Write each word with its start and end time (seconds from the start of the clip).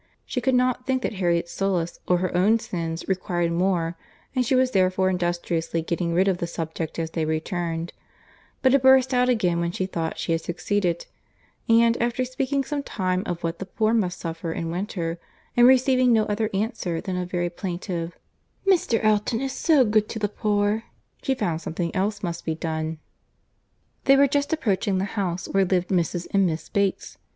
She 0.25 0.41
could 0.41 0.55
not 0.55 0.87
think 0.87 1.03
that 1.03 1.13
Harriet's 1.13 1.51
solace 1.51 1.99
or 2.07 2.17
her 2.17 2.35
own 2.35 2.57
sins 2.57 3.07
required 3.07 3.51
more; 3.51 3.95
and 4.35 4.43
she 4.43 4.55
was 4.55 4.71
therefore 4.71 5.11
industriously 5.11 5.83
getting 5.83 6.11
rid 6.15 6.27
of 6.27 6.39
the 6.39 6.47
subject 6.47 6.97
as 6.97 7.11
they 7.11 7.23
returned;—but 7.23 8.73
it 8.73 8.81
burst 8.81 9.13
out 9.13 9.29
again 9.29 9.59
when 9.59 9.71
she 9.71 9.85
thought 9.85 10.17
she 10.17 10.31
had 10.31 10.41
succeeded, 10.41 11.05
and 11.69 12.01
after 12.01 12.25
speaking 12.25 12.63
some 12.63 12.81
time 12.81 13.21
of 13.27 13.43
what 13.43 13.59
the 13.59 13.65
poor 13.67 13.93
must 13.93 14.17
suffer 14.19 14.51
in 14.51 14.71
winter, 14.71 15.19
and 15.55 15.67
receiving 15.67 16.11
no 16.11 16.25
other 16.25 16.49
answer 16.51 16.99
than 16.99 17.15
a 17.15 17.23
very 17.23 17.51
plaintive—"Mr. 17.51 18.99
Elton 19.03 19.39
is 19.39 19.53
so 19.53 19.85
good 19.85 20.09
to 20.09 20.17
the 20.17 20.27
poor!" 20.27 20.85
she 21.21 21.35
found 21.35 21.61
something 21.61 21.95
else 21.95 22.23
must 22.23 22.43
be 22.43 22.55
done. 22.55 22.97
They 24.05 24.15
were 24.17 24.27
just 24.27 24.51
approaching 24.51 24.97
the 24.97 25.05
house 25.13 25.47
where 25.47 25.63
lived 25.63 25.89
Mrs. 25.89 26.25
and 26.33 26.47
Miss 26.47 26.69
Bates. 26.69 27.19